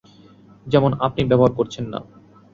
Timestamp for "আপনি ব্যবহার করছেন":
0.99-1.85